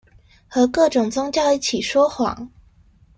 [0.47, 2.47] 和各種宗教一起說謊